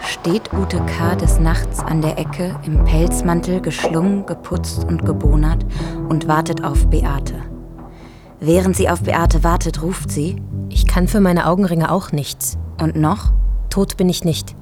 steht 0.00 0.52
Ute 0.52 0.80
K. 0.86 1.14
des 1.14 1.38
Nachts 1.38 1.80
an 1.80 2.02
der 2.02 2.18
Ecke, 2.18 2.58
im 2.64 2.84
Pelzmantel 2.84 3.60
geschlungen, 3.60 4.26
geputzt 4.26 4.84
und 4.84 5.04
gebonert 5.04 5.64
und 6.08 6.28
wartet 6.28 6.64
auf 6.64 6.86
Beate. 6.88 7.42
Während 8.40 8.76
sie 8.76 8.88
auf 8.88 9.02
Beate 9.02 9.44
wartet, 9.44 9.82
ruft 9.82 10.10
sie: 10.10 10.42
Ich 10.68 10.86
kann 10.86 11.08
für 11.08 11.20
meine 11.20 11.46
Augenringe 11.46 11.90
auch 11.90 12.12
nichts. 12.12 12.58
Und 12.80 12.96
noch? 12.96 13.32
Tot 13.70 13.96
bin 13.96 14.08
ich 14.08 14.24
nicht. 14.24 14.54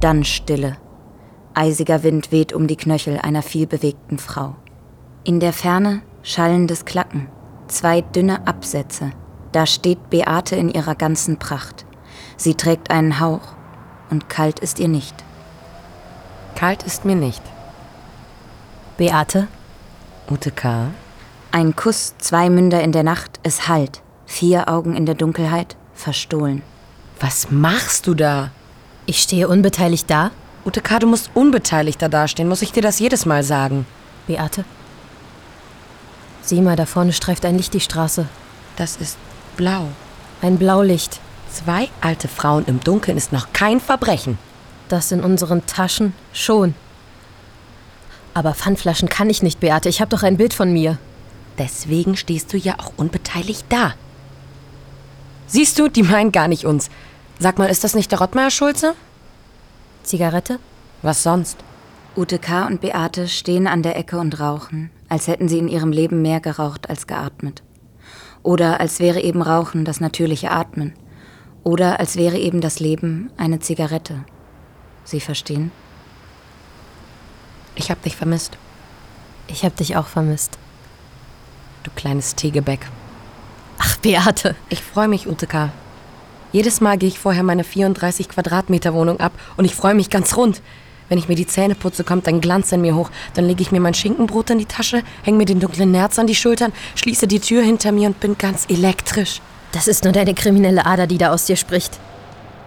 Dann 0.00 0.24
Stille. 0.24 0.76
Eisiger 1.54 2.02
Wind 2.02 2.32
weht 2.32 2.52
um 2.52 2.66
die 2.66 2.76
Knöchel 2.76 3.18
einer 3.18 3.42
vielbewegten 3.42 4.18
Frau. 4.18 4.54
In 5.24 5.40
der 5.40 5.52
Ferne 5.52 6.02
schallendes 6.22 6.84
Klacken. 6.84 7.28
Zwei 7.68 8.00
dünne 8.00 8.46
Absätze. 8.46 9.10
Da 9.52 9.66
steht 9.66 10.10
Beate 10.10 10.56
in 10.56 10.68
ihrer 10.70 10.94
ganzen 10.94 11.38
Pracht. 11.38 11.84
Sie 12.36 12.54
trägt 12.54 12.90
einen 12.90 13.20
Hauch 13.20 13.59
und 14.10 14.28
kalt 14.28 14.58
ist 14.58 14.78
ihr 14.78 14.88
nicht. 14.88 15.14
Kalt 16.54 16.82
ist 16.82 17.04
mir 17.04 17.16
nicht. 17.16 17.42
Beate? 18.96 19.48
Ute 20.30 20.50
K. 20.50 20.88
Ein 21.52 21.74
Kuss, 21.74 22.14
zwei 22.18 22.50
Münder 22.50 22.82
in 22.82 22.92
der 22.92 23.02
Nacht, 23.02 23.40
es 23.42 23.66
hallt. 23.66 24.02
Vier 24.26 24.68
Augen 24.68 24.94
in 24.94 25.06
der 25.06 25.14
Dunkelheit, 25.14 25.76
verstohlen. 25.94 26.62
Was 27.18 27.50
machst 27.50 28.06
du 28.06 28.14
da? 28.14 28.50
Ich 29.06 29.22
stehe 29.22 29.48
unbeteiligt 29.48 30.08
da? 30.10 30.30
Ute 30.64 30.80
K., 30.80 30.98
du 30.98 31.06
musst 31.06 31.30
unbeteiligter 31.34 32.08
dastehen. 32.08 32.48
Muss 32.48 32.62
ich 32.62 32.72
dir 32.72 32.82
das 32.82 32.98
jedes 32.98 33.26
Mal 33.26 33.42
sagen? 33.42 33.86
Beate? 34.26 34.64
Sieh 36.42 36.60
mal, 36.60 36.76
da 36.76 36.86
vorne 36.86 37.12
streift 37.12 37.44
ein 37.44 37.56
Licht 37.56 37.74
die 37.74 37.80
Straße. 37.80 38.26
Das 38.76 38.96
ist 38.96 39.18
blau. 39.56 39.88
Ein 40.42 40.58
Blaulicht. 40.58 41.20
Zwei 41.52 41.88
alte 42.00 42.28
Frauen 42.28 42.64
im 42.66 42.80
Dunkeln 42.80 43.16
ist 43.16 43.32
noch 43.32 43.52
kein 43.52 43.80
Verbrechen. 43.80 44.38
Das 44.88 45.12
in 45.12 45.22
unseren 45.22 45.66
Taschen 45.66 46.14
schon. 46.32 46.74
Aber 48.34 48.54
Pfandflaschen 48.54 49.08
kann 49.08 49.30
ich 49.30 49.42
nicht, 49.42 49.60
Beate. 49.60 49.88
Ich 49.88 50.00
habe 50.00 50.10
doch 50.10 50.22
ein 50.22 50.36
Bild 50.36 50.54
von 50.54 50.72
mir. 50.72 50.98
Deswegen 51.58 52.16
stehst 52.16 52.52
du 52.52 52.56
ja 52.56 52.74
auch 52.78 52.92
unbeteiligt 52.96 53.66
da. 53.68 53.94
Siehst 55.46 55.78
du, 55.78 55.88
die 55.88 56.04
meinen 56.04 56.30
gar 56.30 56.46
nicht 56.46 56.64
uns. 56.64 56.88
Sag 57.40 57.58
mal, 57.58 57.66
ist 57.66 57.82
das 57.82 57.94
nicht 57.94 58.12
der 58.12 58.20
Rottmeier 58.20 58.50
Schulze? 58.50 58.94
Zigarette? 60.04 60.60
Was 61.02 61.22
sonst? 61.22 61.58
Ute 62.16 62.38
K. 62.38 62.66
und 62.66 62.80
Beate 62.80 63.28
stehen 63.28 63.66
an 63.66 63.82
der 63.82 63.96
Ecke 63.96 64.18
und 64.18 64.40
rauchen, 64.40 64.90
als 65.08 65.26
hätten 65.26 65.48
sie 65.48 65.58
in 65.58 65.68
ihrem 65.68 65.92
Leben 65.92 66.22
mehr 66.22 66.40
geraucht 66.40 66.88
als 66.88 67.06
geatmet. 67.06 67.62
Oder 68.42 68.80
als 68.80 69.00
wäre 69.00 69.20
eben 69.20 69.42
Rauchen 69.42 69.84
das 69.84 70.00
natürliche 70.00 70.50
Atmen. 70.50 70.94
Oder 71.62 72.00
als 72.00 72.16
wäre 72.16 72.38
eben 72.38 72.60
das 72.60 72.80
Leben 72.80 73.30
eine 73.36 73.60
Zigarette. 73.60 74.24
Sie 75.04 75.20
verstehen? 75.20 75.72
Ich 77.74 77.90
hab 77.90 78.02
dich 78.02 78.16
vermisst. 78.16 78.56
Ich 79.48 79.64
hab 79.64 79.76
dich 79.76 79.96
auch 79.96 80.06
vermisst. 80.06 80.58
Du 81.82 81.90
kleines 81.94 82.34
Tegebäck. 82.34 82.86
Ach, 83.78 83.96
Beate. 83.96 84.54
Ich 84.68 84.82
freue 84.82 85.08
mich, 85.08 85.26
Ute 85.26 85.46
K. 85.46 85.70
Jedes 86.52 86.80
Mal 86.80 86.98
gehe 86.98 87.08
ich 87.08 87.18
vorher 87.18 87.42
meine 87.42 87.64
34 87.64 88.28
Quadratmeter 88.28 88.92
Wohnung 88.92 89.20
ab 89.20 89.32
und 89.56 89.64
ich 89.64 89.74
freue 89.74 89.94
mich 89.94 90.10
ganz 90.10 90.36
rund. 90.36 90.62
Wenn 91.08 91.18
ich 91.18 91.28
mir 91.28 91.34
die 91.34 91.46
Zähne 91.46 91.74
putze, 91.74 92.04
kommt 92.04 92.28
ein 92.28 92.40
Glanz 92.40 92.72
in 92.72 92.80
mir 92.80 92.94
hoch. 92.94 93.10
Dann 93.34 93.44
lege 93.44 93.62
ich 93.62 93.72
mir 93.72 93.80
mein 93.80 93.94
Schinkenbrot 93.94 94.50
in 94.50 94.58
die 94.58 94.66
Tasche, 94.66 95.02
hänge 95.22 95.38
mir 95.38 95.44
den 95.44 95.60
dunklen 95.60 95.90
Nerz 95.90 96.18
an 96.18 96.26
die 96.26 96.34
Schultern, 96.34 96.72
schließe 96.94 97.26
die 97.26 97.40
Tür 97.40 97.62
hinter 97.62 97.92
mir 97.92 98.08
und 98.08 98.20
bin 98.20 98.38
ganz 98.38 98.66
elektrisch. 98.68 99.40
Das 99.72 99.86
ist 99.86 100.02
nur 100.02 100.12
deine 100.12 100.34
kriminelle 100.34 100.84
Ader, 100.84 101.06
die 101.06 101.18
da 101.18 101.32
aus 101.32 101.44
dir 101.44 101.56
spricht. 101.56 101.98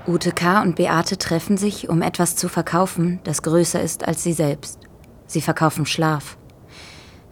Ute 0.08 0.32
K. 0.32 0.62
und 0.62 0.76
Beate 0.76 1.18
treffen 1.18 1.58
sich, 1.58 1.90
um 1.90 2.02
etwas 2.02 2.36
zu 2.36 2.48
verkaufen, 2.48 3.20
das 3.24 3.42
größer 3.42 3.82
ist 3.82 4.08
als 4.08 4.24
sie 4.24 4.34
selbst. 4.34 4.80
Sie 5.28 5.42
verkaufen 5.42 5.86
Schlaf. 5.86 6.38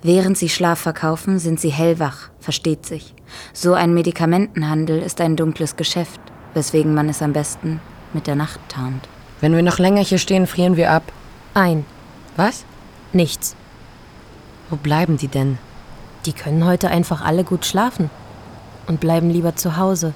Während 0.01 0.37
sie 0.37 0.49
Schlaf 0.49 0.79
verkaufen, 0.79 1.39
sind 1.39 1.59
sie 1.59 1.69
hellwach, 1.69 2.29
versteht 2.39 2.85
sich. 2.85 3.13
So 3.53 3.73
ein 3.73 3.93
Medikamentenhandel 3.93 5.01
ist 5.01 5.21
ein 5.21 5.35
dunkles 5.35 5.75
Geschäft, 5.75 6.19
weswegen 6.53 6.93
man 6.93 7.07
es 7.07 7.21
am 7.21 7.33
besten 7.33 7.79
mit 8.13 8.27
der 8.27 8.35
Nacht 8.35 8.59
tarnt. 8.67 9.07
Wenn 9.39 9.55
wir 9.55 9.63
noch 9.63 9.79
länger 9.79 10.01
hier 10.01 10.17
stehen, 10.17 10.47
frieren 10.47 10.75
wir 10.75 10.91
ab. 10.91 11.03
Ein. 11.53 11.85
Was? 12.35 12.65
Nichts. 13.13 13.55
Wo 14.69 14.75
bleiben 14.75 15.17
die 15.17 15.27
denn? 15.27 15.57
Die 16.25 16.33
können 16.33 16.65
heute 16.65 16.89
einfach 16.89 17.21
alle 17.21 17.43
gut 17.43 17.65
schlafen 17.65 18.09
und 18.91 18.99
bleiben 18.99 19.29
lieber 19.29 19.55
zu 19.55 19.77
Hause. 19.77 20.13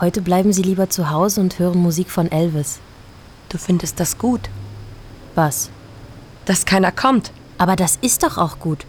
Heute 0.00 0.22
bleiben 0.22 0.52
sie 0.52 0.62
lieber 0.62 0.90
zu 0.90 1.10
Hause 1.10 1.40
und 1.40 1.60
hören 1.60 1.78
Musik 1.78 2.10
von 2.10 2.32
Elvis. 2.32 2.80
Du 3.48 3.58
findest 3.58 4.00
das 4.00 4.18
gut? 4.18 4.50
Was? 5.36 5.70
Dass 6.46 6.66
keiner 6.66 6.90
kommt. 6.90 7.30
Aber 7.58 7.76
das 7.76 7.96
ist 8.02 8.24
doch 8.24 8.38
auch 8.38 8.58
gut. 8.58 8.86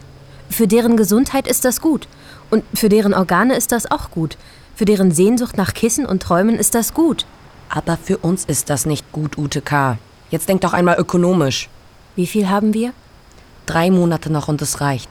Für 0.50 0.68
deren 0.68 0.98
Gesundheit 0.98 1.48
ist 1.48 1.64
das 1.64 1.80
gut. 1.80 2.08
Und 2.50 2.64
für 2.74 2.90
deren 2.90 3.14
Organe 3.14 3.56
ist 3.56 3.72
das 3.72 3.92
auch 3.92 4.10
gut. 4.10 4.36
Für 4.74 4.86
deren 4.86 5.12
Sehnsucht 5.12 5.58
nach 5.58 5.76
Kissen 5.76 6.08
und 6.08 6.24
Träumen 6.24 6.56
ist 6.56 6.74
das 6.74 6.96
gut. 6.96 7.28
Aber 7.70 7.98
für 7.98 8.18
uns 8.18 8.46
ist 8.46 8.72
das 8.72 8.88
nicht 8.88 9.12
gut, 9.12 9.38
Ute 9.38 9.62
K. 9.62 10.00
Jetzt 10.32 10.50
denk 10.50 10.62
doch 10.62 10.74
einmal 10.74 10.98
ökonomisch. 10.98 11.70
Wie 12.16 12.26
viel 12.26 12.50
haben 12.50 12.74
wir? 12.74 12.94
Drei 13.68 13.92
Monate 13.92 14.32
noch 14.32 14.48
und 14.48 14.60
es 14.64 14.82
reicht. 14.82 15.10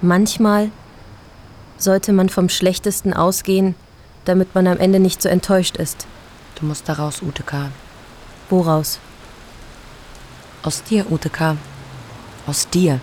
Manchmal 0.00 0.70
sollte 1.82 2.12
man 2.12 2.28
vom 2.28 2.48
Schlechtesten 2.48 3.12
ausgehen, 3.12 3.74
damit 4.24 4.54
man 4.54 4.66
am 4.66 4.78
Ende 4.78 5.00
nicht 5.00 5.22
so 5.22 5.28
enttäuscht 5.28 5.76
ist. 5.76 6.06
Du 6.56 6.66
musst 6.66 6.88
da 6.88 6.94
raus, 6.94 7.22
Ute 7.22 7.42
K. 7.42 7.70
Woraus? 8.50 8.98
Aus 10.62 10.82
dir, 10.82 11.10
Ute 11.10 11.30
K. 11.30 11.56
Aus 12.46 12.68
dir. 12.68 13.00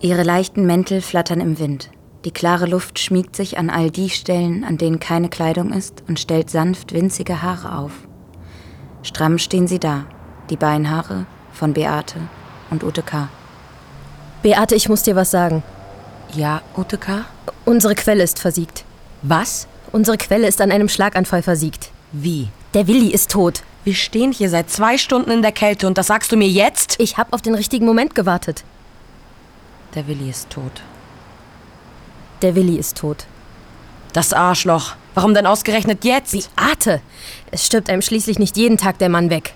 Ihre 0.00 0.22
leichten 0.22 0.66
Mäntel 0.66 1.00
flattern 1.00 1.40
im 1.40 1.58
Wind. 1.58 1.90
Die 2.24 2.30
klare 2.30 2.66
Luft 2.66 2.98
schmiegt 2.98 3.36
sich 3.36 3.58
an 3.58 3.70
all 3.70 3.90
die 3.90 4.10
Stellen, 4.10 4.64
an 4.64 4.78
denen 4.78 5.00
keine 5.00 5.28
Kleidung 5.28 5.72
ist, 5.72 6.02
und 6.08 6.20
stellt 6.20 6.50
sanft 6.50 6.92
winzige 6.92 7.42
Haare 7.42 7.78
auf. 7.78 7.92
Stramm 9.02 9.38
stehen 9.38 9.66
sie 9.68 9.78
da, 9.78 10.04
die 10.50 10.56
Beinhaare 10.56 11.26
von 11.52 11.72
Beate 11.72 12.20
und 12.70 12.82
Ute 12.84 13.02
K. 13.02 13.28
Beate, 14.42 14.74
ich 14.74 14.88
muss 14.88 15.02
dir 15.02 15.16
was 15.16 15.30
sagen. 15.30 15.62
Ja, 16.36 16.60
Ute 16.76 16.98
K. 16.98 17.24
Unsere 17.64 17.94
Quelle 17.94 18.22
ist 18.22 18.38
versiegt. 18.38 18.84
Was? 19.22 19.66
Unsere 19.90 20.18
Quelle 20.18 20.46
ist 20.46 20.60
an 20.60 20.70
einem 20.70 20.90
Schlaganfall 20.90 21.40
versiegt. 21.40 21.90
Wie? 22.12 22.48
Der 22.74 22.86
Willi 22.86 23.10
ist 23.10 23.30
tot. 23.30 23.62
Wir 23.84 23.94
stehen 23.94 24.32
hier 24.32 24.50
seit 24.50 24.68
zwei 24.68 24.98
Stunden 24.98 25.30
in 25.30 25.40
der 25.40 25.52
Kälte 25.52 25.86
und 25.86 25.96
das 25.96 26.08
sagst 26.08 26.30
du 26.30 26.36
mir 26.36 26.48
jetzt? 26.48 27.00
Ich 27.00 27.16
hab 27.16 27.32
auf 27.32 27.40
den 27.40 27.54
richtigen 27.54 27.86
Moment 27.86 28.14
gewartet. 28.14 28.64
Der 29.94 30.06
Willi 30.08 30.28
ist 30.28 30.50
tot. 30.50 30.82
Der 32.42 32.54
Willi 32.54 32.76
ist 32.76 32.98
tot. 32.98 33.24
Das 34.12 34.34
Arschloch. 34.34 34.94
Warum 35.14 35.32
denn 35.32 35.46
ausgerechnet 35.46 36.04
jetzt? 36.04 36.32
Beate! 36.54 37.00
Es 37.50 37.64
stirbt 37.64 37.88
einem 37.88 38.02
schließlich 38.02 38.38
nicht 38.38 38.58
jeden 38.58 38.76
Tag 38.76 38.98
der 38.98 39.08
Mann 39.08 39.30
weg. 39.30 39.54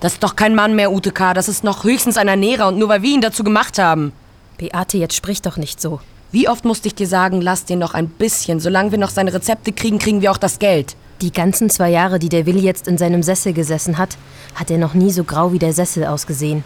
Das 0.00 0.14
ist 0.14 0.22
doch 0.22 0.36
kein 0.36 0.54
Mann 0.54 0.74
mehr, 0.74 0.90
Ute 0.90 1.12
K. 1.12 1.34
Das 1.34 1.50
ist 1.50 1.64
noch 1.64 1.84
höchstens 1.84 2.16
ein 2.16 2.28
Ernährer 2.28 2.68
und 2.68 2.78
nur 2.78 2.88
weil 2.88 3.02
wir 3.02 3.10
ihn 3.14 3.20
dazu 3.20 3.44
gemacht 3.44 3.78
haben. 3.78 4.14
Beate, 4.62 4.96
jetzt 4.96 5.16
sprich 5.16 5.42
doch 5.42 5.56
nicht 5.56 5.80
so. 5.80 5.98
Wie 6.30 6.48
oft 6.48 6.64
musste 6.64 6.86
ich 6.86 6.94
dir 6.94 7.08
sagen, 7.08 7.40
lass 7.40 7.64
den 7.64 7.80
noch 7.80 7.94
ein 7.94 8.06
bisschen. 8.06 8.60
Solange 8.60 8.92
wir 8.92 8.98
noch 8.98 9.10
seine 9.10 9.34
Rezepte 9.34 9.72
kriegen, 9.72 9.98
kriegen 9.98 10.22
wir 10.22 10.30
auch 10.30 10.38
das 10.38 10.60
Geld. 10.60 10.94
Die 11.20 11.32
ganzen 11.32 11.68
zwei 11.68 11.90
Jahre, 11.90 12.20
die 12.20 12.28
der 12.28 12.46
Willi 12.46 12.60
jetzt 12.60 12.86
in 12.86 12.96
seinem 12.96 13.24
Sessel 13.24 13.54
gesessen 13.54 13.98
hat, 13.98 14.16
hat 14.54 14.70
er 14.70 14.78
noch 14.78 14.94
nie 14.94 15.10
so 15.10 15.24
grau 15.24 15.52
wie 15.52 15.58
der 15.58 15.72
Sessel 15.72 16.04
ausgesehen. 16.04 16.62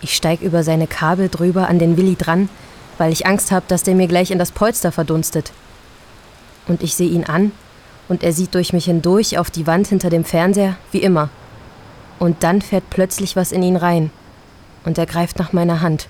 Ich 0.00 0.16
steig 0.16 0.40
über 0.40 0.62
seine 0.62 0.86
Kabel 0.86 1.28
drüber 1.28 1.68
an 1.68 1.78
den 1.78 1.98
Willi 1.98 2.16
dran, 2.16 2.48
weil 2.96 3.12
ich 3.12 3.26
Angst 3.26 3.50
habe, 3.50 3.66
dass 3.68 3.82
der 3.82 3.94
mir 3.94 4.08
gleich 4.08 4.30
in 4.30 4.38
das 4.38 4.50
Polster 4.50 4.90
verdunstet. 4.90 5.52
Und 6.66 6.82
ich 6.82 6.94
sehe 6.94 7.10
ihn 7.10 7.24
an 7.24 7.52
und 8.08 8.22
er 8.22 8.32
sieht 8.32 8.54
durch 8.54 8.72
mich 8.72 8.86
hindurch 8.86 9.36
auf 9.36 9.50
die 9.50 9.66
Wand 9.66 9.88
hinter 9.88 10.08
dem 10.08 10.24
Fernseher, 10.24 10.76
wie 10.92 11.02
immer. 11.02 11.28
Und 12.18 12.42
dann 12.42 12.62
fährt 12.62 12.88
plötzlich 12.88 13.36
was 13.36 13.52
in 13.52 13.62
ihn 13.62 13.76
rein. 13.76 14.10
Und 14.86 14.96
er 14.96 15.04
greift 15.04 15.38
nach 15.38 15.52
meiner 15.52 15.82
Hand. 15.82 16.08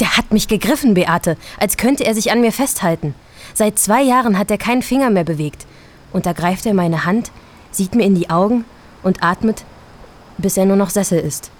Der 0.00 0.16
hat 0.16 0.32
mich 0.32 0.48
gegriffen, 0.48 0.94
Beate, 0.94 1.36
als 1.58 1.76
könnte 1.76 2.04
er 2.04 2.14
sich 2.14 2.30
an 2.30 2.40
mir 2.40 2.52
festhalten. 2.52 3.14
Seit 3.54 3.78
zwei 3.78 4.02
Jahren 4.02 4.38
hat 4.38 4.50
er 4.50 4.58
keinen 4.58 4.82
Finger 4.82 5.10
mehr 5.10 5.24
bewegt. 5.24 5.66
Und 6.12 6.26
da 6.26 6.32
greift 6.32 6.66
er 6.66 6.74
meine 6.74 7.04
Hand, 7.04 7.30
sieht 7.70 7.94
mir 7.94 8.04
in 8.04 8.14
die 8.14 8.30
Augen 8.30 8.64
und 9.02 9.22
atmet, 9.22 9.64
bis 10.38 10.56
er 10.56 10.66
nur 10.66 10.76
noch 10.76 10.90
Sessel 10.90 11.18
ist. 11.18 11.50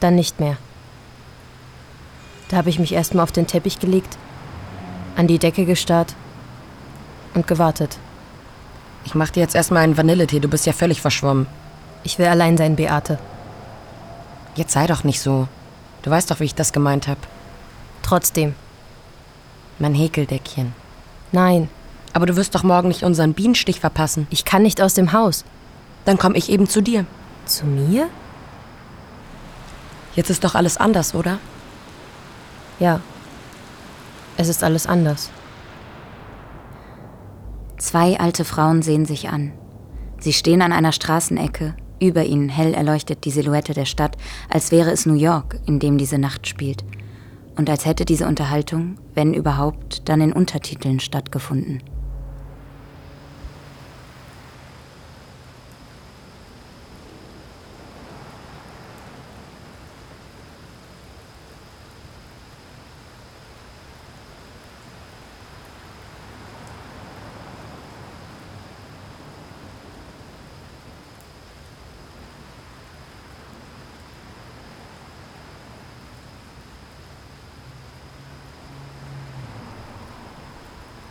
Dann 0.00 0.14
nicht 0.14 0.40
mehr. 0.40 0.56
Da 2.48 2.58
habe 2.58 2.70
ich 2.70 2.78
mich 2.78 2.92
erstmal 2.92 3.24
auf 3.24 3.32
den 3.32 3.46
Teppich 3.46 3.78
gelegt, 3.78 4.18
an 5.16 5.26
die 5.26 5.38
Decke 5.38 5.64
gestarrt 5.64 6.14
und 7.34 7.46
gewartet. 7.46 7.98
Ich 9.04 9.14
mach 9.14 9.30
dir 9.30 9.40
jetzt 9.40 9.54
erstmal 9.54 9.82
einen 9.82 9.96
Vanilletee, 9.96 10.40
du 10.40 10.48
bist 10.48 10.66
ja 10.66 10.72
völlig 10.72 11.00
verschwommen. 11.00 11.46
Ich 12.04 12.18
will 12.18 12.26
allein 12.26 12.56
sein, 12.56 12.76
Beate. 12.76 13.18
Jetzt 14.54 14.72
sei 14.72 14.86
doch 14.86 15.04
nicht 15.04 15.20
so. 15.20 15.48
Du 16.02 16.10
weißt 16.10 16.30
doch, 16.30 16.40
wie 16.40 16.44
ich 16.44 16.54
das 16.54 16.72
gemeint 16.72 17.08
hab. 17.08 17.18
Trotzdem. 18.02 18.54
Mein 19.78 19.94
Häkeldeckchen. 19.94 20.74
Nein. 21.30 21.68
Aber 22.12 22.26
du 22.26 22.36
wirst 22.36 22.54
doch 22.54 22.62
morgen 22.62 22.88
nicht 22.88 23.04
unseren 23.04 23.32
Bienenstich 23.32 23.80
verpassen. 23.80 24.26
Ich 24.30 24.44
kann 24.44 24.62
nicht 24.62 24.82
aus 24.82 24.94
dem 24.94 25.12
Haus. 25.12 25.44
Dann 26.04 26.18
komme 26.18 26.36
ich 26.36 26.50
eben 26.50 26.68
zu 26.68 26.82
dir. 26.82 27.06
Zu 27.46 27.64
mir? 27.66 28.08
Jetzt 30.14 30.28
ist 30.28 30.44
doch 30.44 30.54
alles 30.54 30.76
anders, 30.76 31.14
oder? 31.14 31.38
Ja. 32.78 33.00
Es 34.36 34.48
ist 34.48 34.62
alles 34.62 34.86
anders. 34.86 35.30
Zwei 37.78 38.18
alte 38.20 38.44
Frauen 38.44 38.82
sehen 38.82 39.06
sich 39.06 39.28
an. 39.28 39.52
Sie 40.18 40.32
stehen 40.32 40.62
an 40.62 40.72
einer 40.72 40.92
Straßenecke. 40.92 41.74
Über 42.02 42.24
ihnen 42.24 42.48
hell 42.48 42.74
erleuchtet 42.74 43.24
die 43.24 43.30
Silhouette 43.30 43.74
der 43.74 43.84
Stadt, 43.84 44.16
als 44.50 44.72
wäre 44.72 44.90
es 44.90 45.06
New 45.06 45.14
York, 45.14 45.60
in 45.66 45.78
dem 45.78 45.98
diese 45.98 46.18
Nacht 46.18 46.48
spielt. 46.48 46.82
Und 47.56 47.70
als 47.70 47.86
hätte 47.86 48.04
diese 48.04 48.26
Unterhaltung, 48.26 48.96
wenn 49.14 49.32
überhaupt, 49.32 50.08
dann 50.08 50.20
in 50.20 50.32
Untertiteln 50.32 50.98
stattgefunden. 50.98 51.80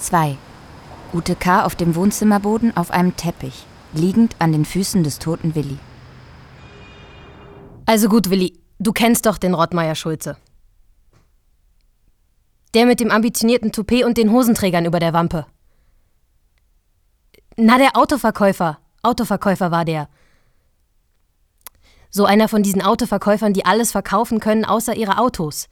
Zwei. 0.01 0.36
Ute 1.13 1.36
K. 1.36 1.63
auf 1.63 1.75
dem 1.75 1.94
Wohnzimmerboden 1.94 2.75
auf 2.75 2.89
einem 2.89 3.15
Teppich, 3.15 3.68
liegend 3.94 4.36
an 4.39 4.51
den 4.51 4.65
Füßen 4.65 5.03
des 5.03 5.19
toten 5.19 5.53
Willi. 5.53 5.77
Also 7.86 8.09
gut, 8.09 8.31
Willi, 8.31 8.59
du 8.80 8.94
kennst 8.94 9.27
doch 9.27 9.38
den 9.38 9.53
Rottmeier 9.53 9.94
Schulze. 9.94 10.38
Der 12.74 12.88
mit 12.88 13.00
dem 13.00 13.12
ambitionierten 13.12 13.71
Toupet 13.71 14.03
und 14.03 14.18
den 14.18 14.31
Hosenträgern 14.31 14.86
über 14.86 15.00
der 15.00 15.13
Wampe. 15.13 15.45
Na, 17.56 17.77
der 17.77 17.95
Autoverkäufer. 17.95 18.80
Autoverkäufer 19.03 19.69
war 19.69 19.86
der. 19.86 20.09
So 22.09 22.25
einer 22.25 22.48
von 22.48 22.63
diesen 22.63 22.81
Autoverkäufern, 22.81 23.53
die 23.53 23.65
alles 23.65 23.92
verkaufen 23.92 24.39
können, 24.39 24.65
außer 24.65 24.95
ihre 24.95 25.19
Autos. 25.19 25.69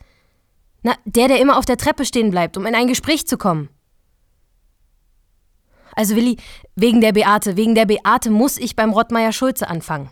Na, 0.83 0.93
der, 1.05 1.29
der 1.29 1.41
immer 1.41 1.57
auf 1.57 1.65
der 1.65 1.77
Treppe 1.77 2.05
stehen 2.05 2.29
bleibt, 2.29 2.57
um 2.57 2.67
in 2.67 2.75
ein 2.75 2.87
Gespräch 2.87 3.25
zu 3.25 3.35
kommen. 3.35 3.69
Also 5.99 6.15
Willi, 6.15 6.37
wegen 6.77 7.01
der 7.01 7.11
Beate, 7.11 7.57
wegen 7.57 7.75
der 7.75 7.85
Beate 7.85 8.29
muss 8.29 8.57
ich 8.57 8.77
beim 8.77 8.93
Rottmeier 8.93 9.33
Schulze 9.33 9.67
anfangen. 9.67 10.09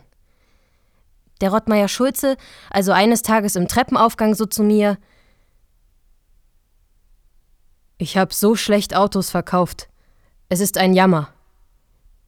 Der 1.40 1.48
Rottmeier 1.50 1.88
Schulze, 1.88 2.36
also 2.68 2.92
eines 2.92 3.22
Tages 3.22 3.56
im 3.56 3.68
Treppenaufgang 3.68 4.34
so 4.34 4.44
zu 4.44 4.62
mir: 4.62 4.98
Ich 7.96 8.18
hab 8.18 8.34
so 8.34 8.54
schlecht 8.54 8.94
Autos 8.94 9.30
verkauft. 9.30 9.88
Es 10.50 10.60
ist 10.60 10.76
ein 10.76 10.92
Jammer. 10.92 11.32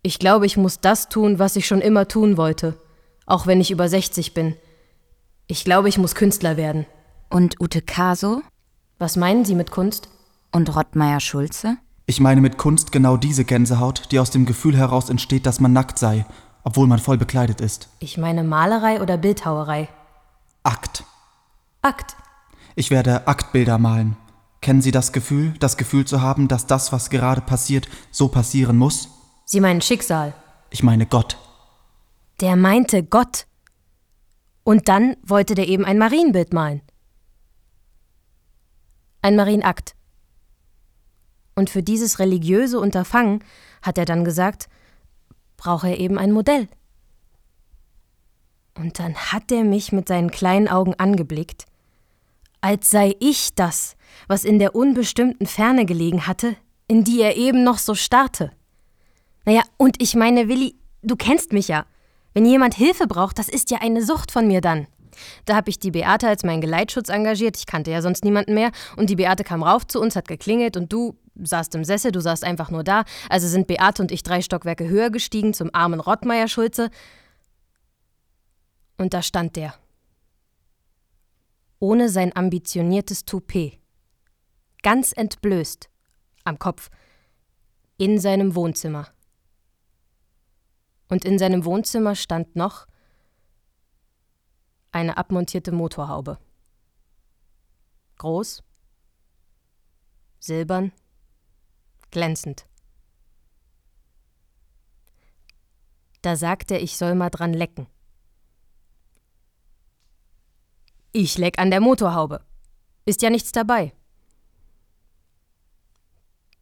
Ich 0.01 0.19
glaube, 0.19 0.47
ich 0.47 0.57
muss 0.57 0.81
das 0.81 1.11
tun, 1.11 1.39
was 1.39 1.55
ich 1.55 1.67
schon 1.67 1.83
immer 1.83 2.09
tun 2.09 2.39
wollte, 2.39 2.79
auch 3.27 3.47
wenn 3.47 3.61
ich 3.61 3.71
über 3.71 3.91
60 3.91 4.33
bin. 4.33 4.57
Ich 5.49 5.67
glaube, 5.67 5.91
ich 5.91 5.99
muss 5.99 6.15
Künstler 6.15 6.57
werden. 6.57 6.87
Und 7.29 7.61
Ute 7.61 7.83
Kaso? 7.83 8.41
Was 8.99 9.17
meinen 9.17 9.45
Sie 9.45 9.55
mit 9.55 9.71
Kunst? 9.71 10.09
Und 10.51 10.75
Rottmeier 10.75 11.21
Schulze? 11.21 11.77
Ich 12.11 12.19
meine 12.19 12.41
mit 12.41 12.59
Kunst 12.59 12.91
genau 12.91 13.17
diese 13.17 13.45
Gänsehaut, 13.45 14.11
die 14.11 14.19
aus 14.19 14.31
dem 14.31 14.45
Gefühl 14.45 14.77
heraus 14.77 15.11
entsteht, 15.11 15.47
dass 15.47 15.61
man 15.61 15.73
nackt 15.73 15.97
sei, 15.97 16.27
obwohl 16.65 16.89
man 16.89 16.99
voll 16.99 17.19
bekleidet 17.19 17.61
ist. 17.61 17.89
Ich 18.01 18.19
meine 18.19 18.43
Malerei 18.43 19.01
oder 19.01 19.17
Bildhauerei? 19.17 19.89
Akt. 20.65 21.05
Akt. 21.83 22.17
Ich 22.75 22.91
werde 22.91 23.29
Aktbilder 23.29 23.79
malen. 23.79 24.17
Kennen 24.61 24.83
Sie 24.83 24.91
das 24.91 25.13
Gefühl, 25.13 25.55
das 25.61 25.77
Gefühl 25.77 26.05
zu 26.05 26.21
haben, 26.21 26.49
dass 26.49 26.67
das, 26.67 26.91
was 26.91 27.11
gerade 27.11 27.43
passiert, 27.43 27.89
so 28.11 28.27
passieren 28.27 28.77
muss? 28.77 29.11
Sie 29.45 29.61
meinen 29.61 29.81
Schicksal. 29.81 30.35
Ich 30.71 30.83
meine 30.83 31.07
Gott. 31.07 31.39
Der 32.41 32.57
meinte 32.57 33.05
Gott. 33.05 33.47
Und 34.65 34.89
dann 34.89 35.17
wollte 35.23 35.55
der 35.55 35.69
eben 35.69 35.85
ein 35.85 35.99
Marienbild 35.99 36.53
malen. 36.53 36.83
Ein 39.23 39.37
Marienakt. 39.37 39.95
Und 41.55 41.71
für 41.71 41.83
dieses 41.83 42.19
religiöse 42.19 42.79
Unterfangen, 42.79 43.45
hat 43.83 43.99
er 43.99 44.05
dann 44.05 44.25
gesagt, 44.25 44.69
brauche 45.57 45.89
er 45.89 45.99
eben 45.99 46.19
ein 46.19 46.33
Modell. 46.33 46.69
Und 48.75 48.99
dann 48.99 49.15
hat 49.15 49.51
er 49.53 49.65
mich 49.65 49.93
mit 49.93 50.09
seinen 50.09 50.31
kleinen 50.31 50.69
Augen 50.69 50.95
angeblickt, 50.95 51.67
als 52.61 52.91
sei 52.91 53.15
ich 53.21 53.55
das, 53.55 53.97
was 54.27 54.45
in 54.45 54.59
der 54.59 54.75
unbestimmten 54.75 55.47
Ferne 55.47 55.87
gelegen 55.87 56.27
hatte, 56.27 56.57
in 56.89 57.05
die 57.05 57.21
er 57.21 57.37
eben 57.37 57.63
noch 57.63 57.79
so 57.79 57.95
starrte. 57.95 58.53
Naja, 59.45 59.63
und 59.77 60.01
ich 60.03 60.15
meine, 60.15 60.49
Willi, 60.49 60.77
du 61.03 61.17
kennst 61.17 61.53
mich 61.53 61.69
ja. 61.69 61.87
Wenn 62.33 62.47
jemand 62.47 62.75
Hilfe 62.75 63.07
braucht, 63.07 63.39
das 63.39 63.49
ist 63.49 63.71
ja 63.71 63.79
eine 63.81 64.05
Sucht 64.05 64.31
von 64.31 64.47
mir 64.47 64.61
dann. 64.61 64.87
Da 65.45 65.57
habe 65.57 65.71
ich 65.71 65.79
die 65.79 65.91
Beate 65.91 66.29
als 66.29 66.45
meinen 66.45 66.61
Geleitschutz 66.61 67.09
engagiert, 67.09 67.57
ich 67.57 67.67
kannte 67.67 67.91
ja 67.91 68.01
sonst 68.03 68.25
niemanden 68.25 68.55
mehr, 68.55 68.71
und 68.97 69.11
die 69.11 69.17
Beate 69.17 69.45
kam 69.45 69.63
rauf 69.63 69.87
zu 69.87 70.01
uns, 70.01 70.17
hat 70.17 70.29
geklingelt 70.29 70.77
und 70.77 70.93
du, 70.93 71.17
saßt 71.47 71.75
im 71.75 71.85
Sessel, 71.85 72.13
du 72.13 72.21
saßt 72.21 72.45
einfach 72.45 72.71
nur 72.71 72.85
da. 72.85 73.05
Also 73.29 73.49
sind 73.49 73.67
Beate 73.67 74.03
und 74.03 74.13
ich 74.13 74.23
drei 74.23 74.43
Stockwerke 74.43 74.89
höher 74.89 75.11
gestiegen 75.11 75.55
zum 75.55 75.71
armen 75.73 76.01
Rottmeier 76.01 76.49
Schulze. 76.49 76.91
Und 78.99 79.15
da 79.15 79.23
stand 79.23 79.57
der. 79.57 79.75
Ohne 81.79 82.09
sein 82.09 82.37
ambitioniertes 82.37 83.25
Toupet. 83.25 83.79
Ganz 84.83 85.13
entblößt. 85.13 85.89
Am 86.45 86.59
Kopf. 86.59 86.91
In 87.97 88.19
seinem 88.19 88.55
Wohnzimmer. 88.55 89.09
Und 91.09 91.25
in 91.25 91.39
seinem 91.39 91.65
Wohnzimmer 91.65 92.15
stand 92.15 92.55
noch 92.57 92.87
eine 94.93 95.17
abmontierte 95.17 95.73
Motorhaube. 95.73 96.39
Groß, 98.19 98.63
silbern, 100.39 100.93
glänzend. 102.11 102.67
Da 106.23 106.37
sagt 106.37 106.71
er, 106.71 106.83
ich 106.83 106.97
soll 106.97 107.15
mal 107.15 107.31
dran 107.31 107.55
lecken. 107.55 107.87
Ich 111.13 111.39
leck 111.39 111.59
an 111.59 111.71
der 111.71 111.81
Motorhaube. 111.81 112.45
Ist 113.05 113.23
ja 113.23 113.31
nichts 113.31 113.53
dabei. 113.53 113.93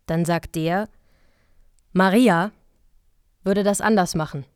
Dann 0.07 0.25
sagt 0.25 0.55
der, 0.55 0.89
Maria 1.93 2.53
würde 3.43 3.63
das 3.63 3.81
anders 3.81 4.15
machen. 4.15 4.47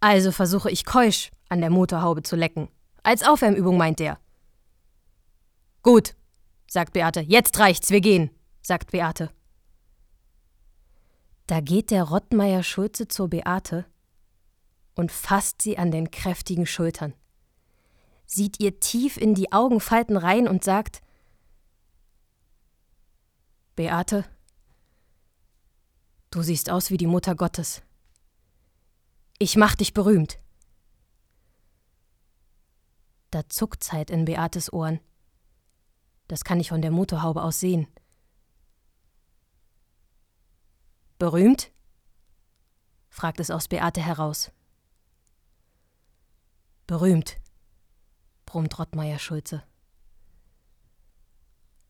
Also 0.00 0.32
versuche 0.32 0.70
ich 0.70 0.84
keusch 0.84 1.30
an 1.48 1.60
der 1.60 1.70
Motorhaube 1.70 2.22
zu 2.22 2.36
lecken. 2.36 2.68
Als 3.02 3.26
Aufwärmübung 3.26 3.76
meint 3.76 4.00
er. 4.00 4.18
Gut, 5.82 6.14
sagt 6.66 6.92
Beate. 6.92 7.20
Jetzt 7.20 7.58
reicht's, 7.58 7.90
wir 7.90 8.00
gehen, 8.00 8.30
sagt 8.62 8.92
Beate. 8.92 9.30
Da 11.46 11.60
geht 11.60 11.90
der 11.90 12.04
Rottmeier 12.04 12.62
Schulze 12.62 13.06
zur 13.06 13.28
Beate 13.28 13.86
und 14.94 15.12
fasst 15.12 15.62
sie 15.62 15.78
an 15.78 15.90
den 15.90 16.10
kräftigen 16.10 16.66
Schultern, 16.66 17.14
sieht 18.24 18.58
ihr 18.58 18.80
tief 18.80 19.16
in 19.16 19.34
die 19.34 19.52
Augenfalten 19.52 20.16
rein 20.16 20.48
und 20.48 20.64
sagt: 20.64 21.02
Beate, 23.76 24.24
du 26.30 26.42
siehst 26.42 26.70
aus 26.70 26.90
wie 26.90 26.96
die 26.96 27.06
Mutter 27.06 27.36
Gottes. 27.36 27.82
Ich 29.38 29.56
mach 29.56 29.74
dich 29.74 29.92
berühmt. 29.92 30.38
Da 33.30 33.48
zuckt's 33.48 33.92
halt 33.92 34.10
in 34.10 34.24
Beates 34.24 34.72
Ohren. 34.72 34.98
Das 36.28 36.44
kann 36.44 36.60
ich 36.60 36.70
von 36.70 36.82
der 36.82 36.90
Motorhaube 36.90 37.42
aus 37.42 37.60
sehen. 37.60 37.86
Berühmt? 41.18 41.70
fragt 43.08 43.40
es 43.40 43.50
aus 43.50 43.68
Beate 43.68 44.02
heraus. 44.02 44.50
Berühmt, 46.86 47.36
brummt 48.44 48.78
Rottmeier 48.78 49.18
Schulze. 49.18 49.62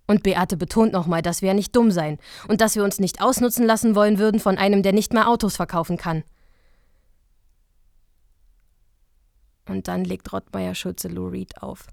Und 0.07 0.23
Beate 0.23 0.57
betont 0.57 0.93
nochmal, 0.93 1.21
dass 1.21 1.43
wir 1.43 1.49
ja 1.49 1.55
nicht 1.55 1.75
dumm 1.75 1.91
sein 1.91 2.19
und 2.47 2.61
dass 2.61 2.77
wir 2.77 2.85
uns 2.85 3.01
nicht 3.01 3.21
ausnutzen 3.21 3.67
lassen 3.67 3.97
wollen 3.97 4.19
würden 4.19 4.39
von 4.39 4.57
einem, 4.57 4.85
der 4.85 4.93
nicht 4.93 5.13
mehr 5.13 5.29
Autos 5.29 5.57
verkaufen 5.57 5.97
kann. 5.97 6.23
Und 9.69 9.89
dann 9.89 10.05
legt 10.05 10.33
Rottmeier 10.33 10.77
Schulze 10.77 11.09
Lou 11.09 11.27
Reed 11.27 11.61
auf. 11.61 11.89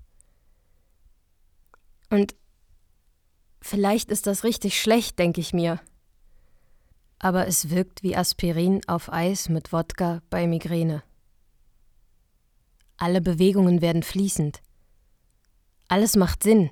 Und 2.13 2.36
Vielleicht 3.65 4.12
ist 4.12 4.27
das 4.27 4.43
richtig 4.43 4.79
schlecht, 4.79 5.17
denke 5.17 5.39
ich 5.39 5.53
mir. 5.53 5.79
Aber 7.17 7.48
es 7.48 7.70
wirkt 7.70 8.03
wie 8.03 8.13
Aspirin 8.13 8.82
auf 8.88 9.12
Eis 9.12 9.48
mit 9.48 9.72
Wodka 9.72 10.22
bei 10.29 10.48
Migräne. 10.48 11.01
Alle 12.98 13.22
Bewegungen 13.22 13.82
werden 13.82 14.03
fließend. 14.03 14.62
Alles 15.88 16.17
macht 16.17 16.43
Sinn. 16.43 16.72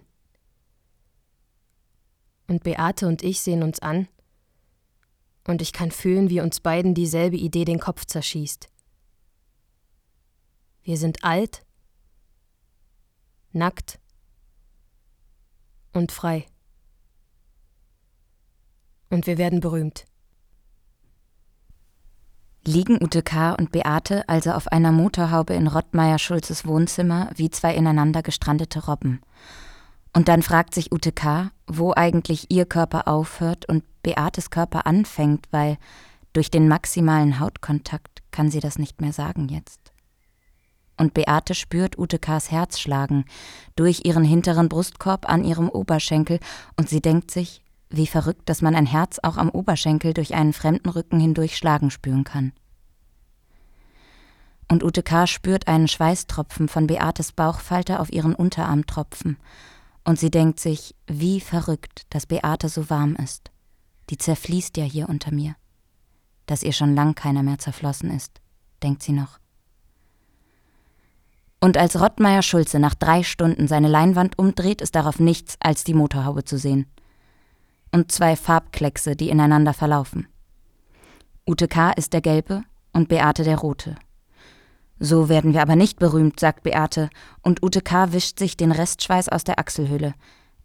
Und 2.48 2.64
Beate 2.64 3.08
und 3.08 3.24
ich 3.24 3.40
sehen 3.40 3.64
uns 3.64 3.80
an, 3.80 4.10
und 5.48 5.62
ich 5.62 5.72
kann 5.72 5.92
fühlen, 5.92 6.30
wie 6.30 6.42
uns 6.42 6.60
beiden 6.60 6.94
dieselbe 6.94 7.38
Idee 7.38 7.64
den 7.64 7.80
Kopf 7.80 8.06
zerschießt. 8.06 8.70
Wir 10.84 10.98
sind 10.98 11.24
alt, 11.24 11.66
nackt 13.54 14.01
und 15.94 16.12
frei. 16.12 16.46
Und 19.10 19.28
wir 19.28 19.38
werden 19.38 19.60
berühmt. 19.60 20.06
Liegen 22.66 23.02
Ute 23.02 23.24
K. 23.24 23.54
und 23.54 23.72
Beate 23.72 24.30
also 24.30 24.52
auf 24.52 24.68
einer 24.68 24.92
Motorhaube 24.92 25.54
in 25.54 25.68
Rottmeier 25.68 26.20
Schulzes 26.20 26.66
Wohnzimmer 26.66 27.30
wie 27.36 27.50
zwei 27.50 27.74
ineinander 27.76 28.22
gestrandete 28.22 28.86
Robben. 28.86 29.22
Und 30.14 30.28
dann 30.28 30.44
fragt 30.44 30.76
sich 30.76 30.92
Ute 30.92 31.12
K., 31.12 31.52
wo 31.66 31.94
eigentlich 31.94 32.52
ihr 32.52 32.66
Körper 32.66 33.08
aufhört 33.08 33.66
und 33.66 33.84
Beates 34.04 34.50
Körper 34.50 34.86
anfängt, 34.86 35.48
weil 35.52 35.78
durch 36.34 36.52
den 36.52 36.68
maximalen 36.68 37.40
Hautkontakt 37.40 38.22
kann 38.32 38.52
sie 38.52 38.60
das 38.60 38.78
nicht 38.78 39.02
mehr 39.02 39.14
sagen 39.14 39.50
jetzt 39.50 39.91
und 41.02 41.16
Beate 41.16 41.56
spürt 41.56 41.98
Ute 41.98 42.20
K.s 42.20 42.52
Herz 42.52 42.80
schlagen, 42.80 43.26
durch 43.76 44.06
ihren 44.06 44.24
hinteren 44.24 44.70
Brustkorb 44.70 45.28
an 45.28 45.44
ihrem 45.44 45.68
Oberschenkel, 45.68 46.40
und 46.78 46.88
sie 46.88 47.02
denkt 47.02 47.32
sich, 47.32 47.62
wie 47.90 48.08
verrückt, 48.08 48.48
dass 48.48 48.62
man 48.62 48.76
ein 48.76 48.86
Herz 48.86 49.20
auch 49.22 49.38
am 49.38 49.50
Oberschenkel 49.50 50.14
durch 50.14 50.36
einen 50.36 50.54
fremden 50.54 50.90
Rücken 50.90 51.20
hindurch 51.20 51.58
schlagen 51.58 51.90
spüren 51.92 52.24
kann. 52.24 52.54
Und 54.70 54.84
Ute 54.84 55.04
K. 55.04 55.28
spürt 55.28 55.68
einen 55.68 55.90
Schweißtropfen 55.90 56.70
von 56.70 56.88
Beates 56.88 57.34
Bauchfalte 57.34 58.00
auf 58.00 58.14
ihren 58.14 58.36
Unterarm 58.36 58.86
tropfen, 58.86 59.38
und 60.06 60.20
sie 60.20 60.32
denkt 60.32 60.60
sich, 60.60 60.96
wie 61.08 61.42
verrückt, 61.42 62.06
dass 62.12 62.28
Beate 62.28 62.70
so 62.70 62.90
warm 62.90 63.16
ist. 63.16 63.52
Die 64.10 64.18
zerfließt 64.18 64.78
ja 64.78 64.84
hier 64.84 65.10
unter 65.10 65.34
mir. 65.34 65.56
Dass 66.46 66.64
ihr 66.64 66.74
schon 66.74 66.96
lang 66.96 67.16
keiner 67.16 67.44
mehr 67.44 67.58
zerflossen 67.58 68.12
ist, 68.12 68.40
denkt 68.84 69.04
sie 69.04 69.14
noch. 69.14 69.41
Und 71.64 71.78
als 71.78 72.00
Rottmeier 72.02 72.42
Schulze 72.42 72.80
nach 72.80 72.96
drei 72.96 73.22
Stunden 73.22 73.68
seine 73.68 73.88
Leinwand 73.88 74.40
umdreht, 74.40 74.82
ist 74.82 74.96
darauf 74.96 75.20
nichts 75.20 75.58
als 75.60 75.84
die 75.84 75.94
Motorhaube 75.94 76.44
zu 76.44 76.58
sehen. 76.58 76.88
Und 77.92 78.12
zwei 78.12 78.36
Farbkleckse, 78.36 79.16
die 79.16 79.30
ineinander 79.30 79.74
verlaufen. 79.74 80.28
Ute 81.48 81.68
K. 81.68 81.92
ist 81.92 82.14
der 82.14 82.22
gelbe 82.22 82.64
und 82.94 83.10
Beate 83.10 83.44
der 83.44 83.60
rote. 83.60 83.96
So 85.00 85.30
werden 85.30 85.54
wir 85.54 85.62
aber 85.62 85.76
nicht 85.76 86.00
berühmt, 86.00 86.40
sagt 86.40 86.64
Beate, 86.64 87.10
und 87.44 87.62
Ute 87.62 87.82
K. 87.82 88.12
wischt 88.12 88.40
sich 88.40 88.58
den 88.58 88.72
Restschweiß 88.72 89.30
aus 89.30 89.44
der 89.44 89.60
Achselhöhle. 89.60 90.16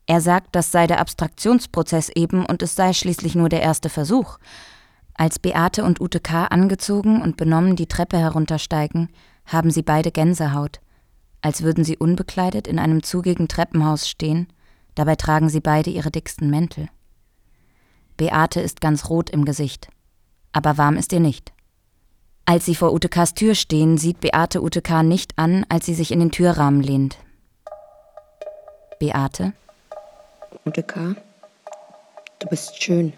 Er 0.06 0.22
sagt, 0.22 0.54
das 0.54 0.72
sei 0.72 0.86
der 0.86 1.00
Abstraktionsprozess 1.00 2.08
eben 2.10 2.46
und 2.46 2.62
es 2.62 2.74
sei 2.74 2.94
schließlich 2.94 3.34
nur 3.34 3.50
der 3.50 3.60
erste 3.60 3.90
Versuch. 3.90 4.38
Als 5.12 5.38
Beate 5.38 5.84
und 5.84 6.00
Ute 6.00 6.20
K. 6.20 6.46
angezogen 6.46 7.20
und 7.20 7.36
benommen 7.36 7.76
die 7.76 7.86
Treppe 7.86 8.16
heruntersteigen, 8.16 9.10
haben 9.46 9.70
sie 9.70 9.82
beide 9.82 10.10
Gänsehaut 10.10 10.80
als 11.42 11.62
würden 11.62 11.84
sie 11.84 11.96
unbekleidet 11.96 12.66
in 12.66 12.78
einem 12.78 13.02
zugigen 13.02 13.48
Treppenhaus 13.48 14.08
stehen, 14.08 14.48
dabei 14.94 15.16
tragen 15.16 15.48
sie 15.48 15.60
beide 15.60 15.90
ihre 15.90 16.10
dicksten 16.10 16.50
Mäntel. 16.50 16.88
Beate 18.16 18.60
ist 18.60 18.80
ganz 18.80 19.10
rot 19.10 19.30
im 19.30 19.44
Gesicht, 19.44 19.88
aber 20.52 20.78
warm 20.78 20.96
ist 20.96 21.12
ihr 21.12 21.20
nicht. 21.20 21.52
Als 22.46 22.64
sie 22.64 22.74
vor 22.74 22.92
Utekas 22.92 23.34
Tür 23.34 23.54
stehen, 23.54 23.98
sieht 23.98 24.20
Beate 24.20 24.62
Uteka 24.62 25.02
nicht 25.02 25.36
an, 25.36 25.66
als 25.68 25.84
sie 25.86 25.94
sich 25.94 26.12
in 26.12 26.20
den 26.20 26.30
Türrahmen 26.30 26.80
lehnt. 26.80 27.18
Beate? 28.98 29.52
Uteka, 30.64 31.16
du 32.38 32.48
bist 32.48 32.82
schön. 32.82 33.12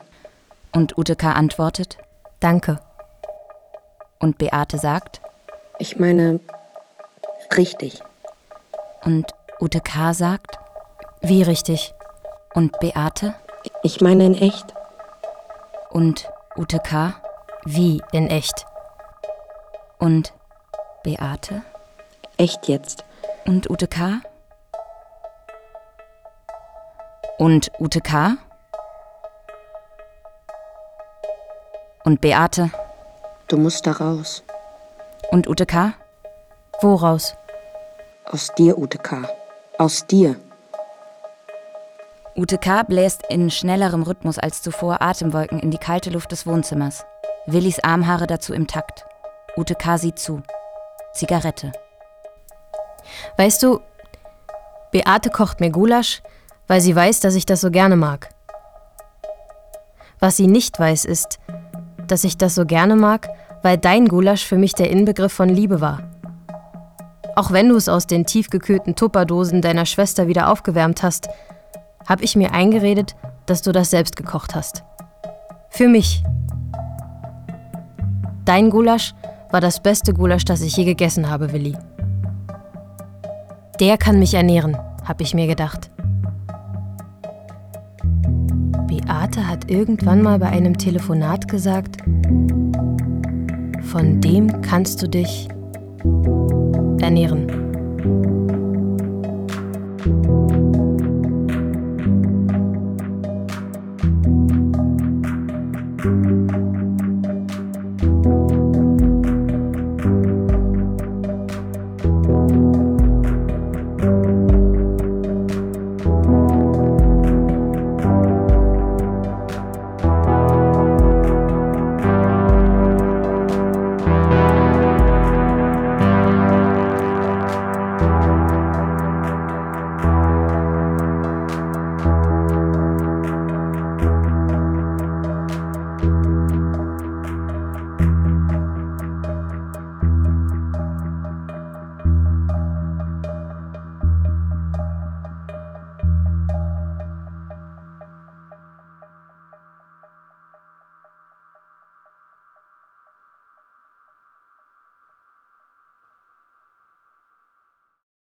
Und 0.73 0.99
Uteka 0.99 1.33
antwortet? 1.33 1.99
Danke. 2.41 2.81
Und 4.19 4.39
Beate 4.39 4.79
sagt? 4.79 5.21
Ich 5.79 5.99
meine, 5.99 6.41
richtig. 7.57 8.03
Und 9.05 9.33
Ute 9.61 9.81
K. 9.81 10.13
sagt? 10.13 10.59
Wie 11.21 11.43
richtig? 11.43 11.95
Und 12.55 12.79
Beate? 12.81 13.35
Ich 13.83 14.01
meine 14.01 14.25
in 14.25 14.35
echt. 14.35 14.75
Und 15.91 16.31
Ute 16.57 16.79
K.? 16.81 17.15
Wie 17.65 18.03
in 18.13 18.29
echt? 18.29 18.67
Und 19.99 20.33
Beate? 21.03 21.63
Echt 22.37 22.69
jetzt. 22.69 23.05
Und 23.47 23.71
Ute 23.71 23.89
K.? 23.89 24.21
Und 27.39 27.71
Ute 27.79 28.01
K.? 28.01 28.37
Und 32.05 32.21
Beate? 32.21 32.71
Du 33.49 33.57
musst 33.57 33.87
da 33.87 33.93
raus. 33.93 34.43
Und 35.31 35.49
Ute 35.49 35.67
K.? 35.67 35.95
Woraus? 36.81 37.35
Aus 38.31 38.51
dir, 38.59 38.77
Ute 38.77 38.99
K. 38.99 39.23
Aus 39.79 40.07
dir. 40.07 40.37
Ute 42.37 42.59
K. 42.59 42.83
bläst 42.83 43.23
in 43.31 43.51
schnellerem 43.51 44.03
Rhythmus 44.03 44.39
als 44.39 44.61
zuvor 44.61 45.01
Atemwolken 45.01 45.59
in 45.61 45.71
die 45.71 45.79
kalte 45.79 46.11
Luft 46.11 46.31
des 46.31 46.47
Wohnzimmers. 46.47 47.07
Willis 47.47 47.83
Armhaare 47.83 48.27
dazu 48.27 48.53
im 48.53 48.67
Takt. 48.67 49.07
Ute 49.57 49.75
K. 49.75 49.97
sieht 49.97 50.19
zu. 50.19 50.43
Zigarette. 51.15 51.73
Weißt 53.39 53.63
du, 53.63 53.81
Beate 54.91 55.31
kocht 55.31 55.61
mir 55.61 55.71
Gulasch, 55.71 56.21
weil 56.67 56.83
sie 56.83 56.95
weiß, 56.95 57.21
dass 57.21 57.35
ich 57.35 57.47
das 57.47 57.63
so 57.63 57.71
gerne 57.71 57.97
mag. 57.97 58.29
Was 60.21 60.37
sie 60.37 60.49
nicht 60.49 60.79
weiß, 60.79 61.07
ist, 61.07 61.39
dass 62.07 62.25
ich 62.25 62.37
das 62.37 62.55
so 62.55 62.67
gerne 62.67 62.95
mag, 62.95 63.31
weil 63.63 63.79
dein 63.79 64.07
Gulasch 64.07 64.45
für 64.45 64.59
mich 64.59 64.75
der 64.75 64.91
Inbegriff 64.91 65.33
von 65.33 65.49
Liebe 65.49 65.81
war. 65.81 66.03
Auch 67.39 67.53
wenn 67.53 67.69
du 67.69 67.77
es 67.77 67.89
aus 67.89 68.09
den 68.09 68.27
tiefgekühlten 68.27 68.97
Tupperdosen 68.97 69.63
deiner 69.63 69.87
Schwester 69.87 70.27
wieder 70.27 70.51
aufgewärmt 70.51 71.05
hast, 71.05 71.29
habe 72.05 72.25
ich 72.25 72.35
mir 72.35 72.53
eingeredet, 72.53 73.15
dass 73.47 73.63
du 73.63 73.71
das 73.71 73.91
selbst 73.91 74.17
gekocht 74.17 74.57
hast. 74.57 74.83
Für 75.71 75.87
mich. 75.87 76.25
Dein 78.45 78.71
Gulasch 78.71 79.15
war 79.53 79.61
das 79.61 79.81
beste 79.81 80.15
Gulasch, 80.15 80.47
das 80.47 80.63
ich 80.63 80.77
je 80.77 80.83
gegessen 80.83 81.31
habe, 81.31 81.53
Willi. 81.53 81.77
Der 83.79 83.99
kann 83.99 84.19
mich 84.19 84.35
ernähren, 84.35 84.77
habe 85.05 85.23
ich 85.23 85.33
mir 85.33 85.47
gedacht. 85.47 85.93
Beate 88.89 89.47
hat 89.47 89.71
irgendwann 89.71 90.23
mal 90.23 90.41
bei 90.41 90.49
einem 90.49 90.77
Telefonat 90.77 91.47
gesagt, 91.47 91.99
von 93.85 94.21
dem 94.21 94.61
kannst 94.63 95.01
du 95.03 95.09
dich 95.09 95.49
ernähren. 97.03 97.68